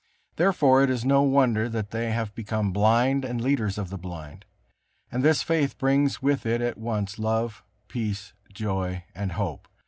Therefore 0.35 0.81
it 0.81 0.89
is 0.89 1.05
no 1.05 1.21
wonder 1.21 1.69
that 1.69 1.91
they 1.91 2.09
have 2.11 2.33
become 2.33 2.73
blind 2.73 3.23
and 3.23 3.39
leaders 3.39 3.77
of 3.77 3.91
the 3.91 3.99
blind. 3.99 4.45
And 5.11 5.21
this 5.23 5.43
faith 5.43 5.77
brings 5.77 6.23
with 6.23 6.43
it 6.43 6.59
at 6.59 6.79
once 6.79 7.19
love, 7.19 7.63
peace, 7.87 8.33
joy 8.51 9.03
and 9.13 9.33
hope. 9.33 9.67